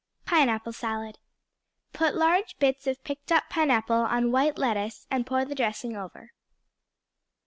[0.25, 1.19] Pineapple Salad
[1.93, 6.31] Put large bits of picked up pineapple on white lettuce, and pour the dressing over.